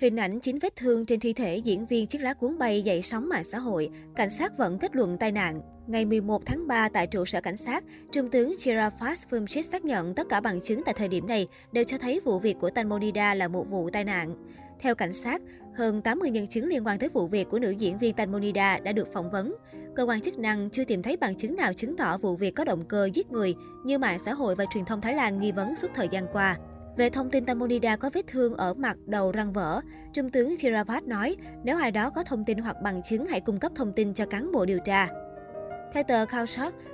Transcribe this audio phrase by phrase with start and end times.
[0.00, 3.02] Hình ảnh chính vết thương trên thi thể diễn viên chiếc lá cuốn bay dậy
[3.02, 5.60] sóng mạng xã hội, cảnh sát vẫn kết luận tai nạn.
[5.86, 10.14] Ngày 11 tháng 3 tại trụ sở cảnh sát, Trung tướng Chirafas Phumchit xác nhận
[10.14, 13.34] tất cả bằng chứng tại thời điểm này đều cho thấy vụ việc của Tanmonida
[13.34, 14.34] là một vụ tai nạn.
[14.78, 15.42] Theo cảnh sát,
[15.74, 18.92] hơn 80 nhân chứng liên quan tới vụ việc của nữ diễn viên Tanmonida đã
[18.92, 19.54] được phỏng vấn.
[19.96, 22.64] Cơ quan chức năng chưa tìm thấy bằng chứng nào chứng tỏ vụ việc có
[22.64, 23.54] động cơ giết người
[23.84, 26.58] như mạng xã hội và truyền thông Thái Lan nghi vấn suốt thời gian qua.
[26.96, 29.80] Về thông tin Tamonida có vết thương ở mặt, đầu răng vỡ,
[30.12, 33.58] Trung tướng Chiravat nói nếu ai đó có thông tin hoặc bằng chứng hãy cung
[33.58, 35.08] cấp thông tin cho cán bộ điều tra.
[35.92, 36.46] Theo tờ Khao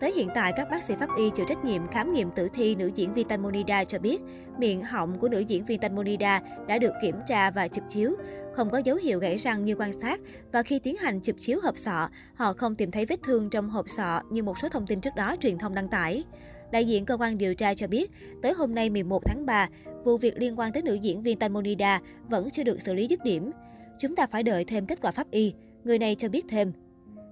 [0.00, 2.74] tới hiện tại các bác sĩ pháp y chịu trách nhiệm khám nghiệm tử thi
[2.74, 4.20] nữ diễn viên Tamonida cho biết,
[4.58, 8.16] miệng họng của nữ diễn viên Tamonida đã được kiểm tra và chụp chiếu,
[8.54, 10.20] không có dấu hiệu gãy răng như quan sát
[10.52, 13.70] và khi tiến hành chụp chiếu hộp sọ, họ không tìm thấy vết thương trong
[13.70, 16.24] hộp sọ như một số thông tin trước đó truyền thông đăng tải.
[16.72, 18.10] Đại diện cơ quan điều tra cho biết,
[18.42, 19.68] tới hôm nay 11 tháng 3,
[20.04, 23.24] vụ việc liên quan tới nữ diễn viên Tanmonida vẫn chưa được xử lý dứt
[23.24, 23.50] điểm.
[23.98, 25.54] Chúng ta phải đợi thêm kết quả pháp y,
[25.84, 26.72] người này cho biết thêm.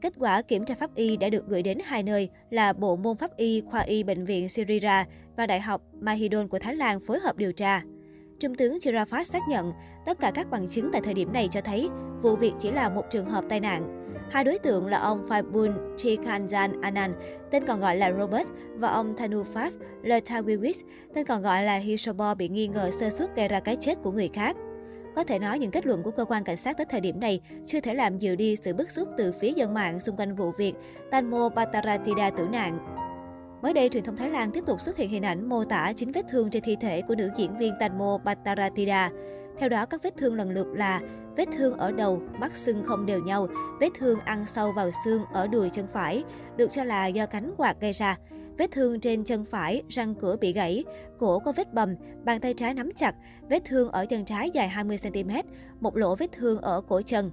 [0.00, 3.16] Kết quả kiểm tra pháp y đã được gửi đến hai nơi là Bộ môn
[3.16, 5.04] pháp y khoa y Bệnh viện Sirira
[5.36, 7.82] và Đại học Mahidol của Thái Lan phối hợp điều tra.
[8.40, 9.72] Trung tướng Chirafat xác nhận
[10.06, 11.88] tất cả các bằng chứng tại thời điểm này cho thấy
[12.22, 13.99] vụ việc chỉ là một trường hợp tai nạn.
[14.30, 17.14] Hai đối tượng là ông Faibun Tikanjan Anand,
[17.50, 19.70] tên còn gọi là Robert, và ông Thanufas
[20.02, 20.74] Letawiwis,
[21.14, 24.12] tên còn gọi là Hisobor, bị nghi ngờ sơ suất gây ra cái chết của
[24.12, 24.56] người khác.
[25.16, 27.40] Có thể nói những kết luận của cơ quan cảnh sát tới thời điểm này
[27.66, 30.50] chưa thể làm dịu đi sự bức xúc từ phía dân mạng xung quanh vụ
[30.50, 30.74] việc
[31.10, 32.78] Tanmo Pataratida tử nạn.
[33.62, 36.12] Mới đây, truyền thông Thái Lan tiếp tục xuất hiện hình ảnh mô tả chính
[36.12, 39.10] vết thương trên thi thể của nữ diễn viên Tanmo Pataratida.
[39.58, 41.00] Theo đó, các vết thương lần lượt là
[41.40, 43.48] vết thương ở đầu, mắt sưng không đều nhau,
[43.80, 46.24] vết thương ăn sâu vào xương ở đùi chân phải,
[46.56, 48.16] được cho là do cánh quạt gây ra.
[48.58, 50.84] Vết thương trên chân phải, răng cửa bị gãy,
[51.18, 53.14] cổ có vết bầm, bàn tay trái nắm chặt,
[53.50, 55.42] vết thương ở chân trái dài 20cm,
[55.80, 57.30] một lỗ vết thương ở cổ chân.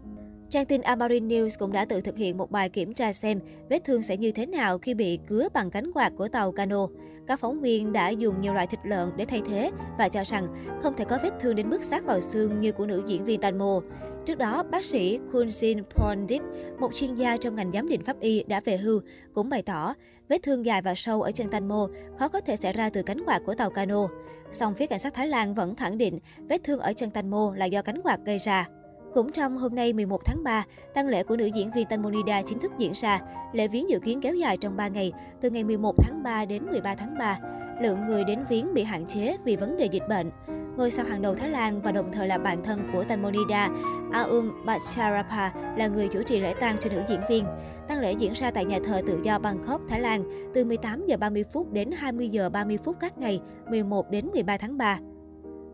[0.50, 3.84] Trang tin Amarin News cũng đã tự thực hiện một bài kiểm tra xem vết
[3.86, 6.88] thương sẽ như thế nào khi bị cứa bằng cánh quạt của tàu cano.
[7.28, 10.48] Các phóng viên đã dùng nhiều loại thịt lợn để thay thế và cho rằng
[10.82, 13.42] không thể có vết thương đến mức sát vào xương như của nữ diễn viên
[13.42, 13.82] Tanmo.
[14.26, 16.42] Trước đó, bác sĩ Kunjin Pondip,
[16.80, 19.02] một chuyên gia trong ngành giám định pháp y đã về hưu,
[19.34, 19.94] cũng bày tỏ
[20.30, 21.88] vết thương dài và sâu ở chân Tanmo
[22.20, 24.08] khó có thể xảy ra từ cánh quạt của tàu cano.
[24.52, 26.20] Song phía cảnh sát Thái Lan vẫn khẳng định
[26.50, 28.68] vết thương ở chân Tanmo là do cánh quạt gây ra.
[29.14, 30.64] Cũng trong hôm nay 11 tháng 3,
[30.94, 33.20] tang lễ của nữ diễn viên Tanmonida chính thức diễn ra.
[33.54, 36.66] Lễ viếng dự kiến kéo dài trong 3 ngày, từ ngày 11 tháng 3 đến
[36.66, 37.40] 13 tháng 3.
[37.82, 40.30] Lượng người đến viếng bị hạn chế vì vấn đề dịch bệnh.
[40.78, 43.70] Ngôi sao hàng đầu Thái Lan và đồng thời là bạn thân của Tanmonida,
[44.12, 47.46] Aum Bacharapa là người chủ trì lễ tang cho nữ diễn viên.
[47.88, 51.18] Tang lễ diễn ra tại nhà thờ tự do Bangkok, Thái Lan từ 18 giờ
[51.18, 55.00] 30 phút đến 20 giờ 30 phút các ngày 11 đến 13 tháng 3.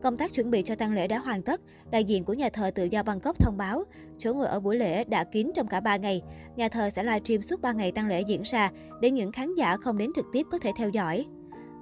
[0.04, 1.62] Công tác chuẩn bị cho tang lễ đã hoàn tất.
[1.92, 3.84] Đại diện của nhà thờ tự do Bangkok thông báo,
[4.18, 6.22] chỗ ngồi ở buổi lễ đã kín trong cả 3 ngày.
[6.56, 8.72] Nhà thờ sẽ livestream suốt 3 ngày tang lễ diễn ra
[9.02, 11.26] để những khán giả không đến trực tiếp có thể theo dõi.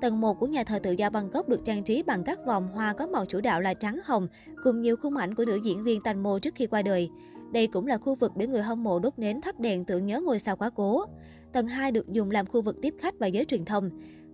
[0.01, 2.93] Tầng 1 của nhà thờ tự do Bangkok được trang trí bằng các vòng hoa
[2.93, 4.27] có màu chủ đạo là trắng hồng,
[4.63, 7.09] cùng nhiều khung ảnh của nữ diễn viên Tành Mô trước khi qua đời.
[7.51, 10.21] Đây cũng là khu vực để người hâm mộ đốt nến thắp đèn tưởng nhớ
[10.21, 11.05] ngôi sao quá cố.
[11.53, 13.89] Tầng 2 được dùng làm khu vực tiếp khách và giới truyền thông.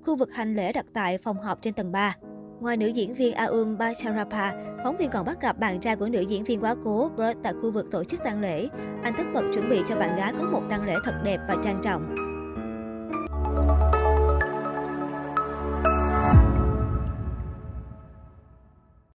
[0.05, 2.15] Khu vực hành lễ đặt tại phòng họp trên tầng 3.
[2.59, 4.51] Ngoài nữ diễn viên Aum Bacharapa,
[4.83, 7.53] phóng viên còn bắt gặp bạn trai của nữ diễn viên quá cố Bert tại
[7.61, 8.67] khu vực tổ chức tang lễ.
[9.03, 11.55] Anh tất bật chuẩn bị cho bạn gái có một tang lễ thật đẹp và
[11.63, 12.26] trang trọng.